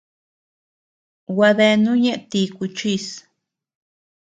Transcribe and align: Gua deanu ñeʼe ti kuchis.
Gua 1.35 1.49
deanu 1.57 1.91
ñeʼe 2.03 2.15
ti 2.29 2.39
kuchis. 2.55 3.05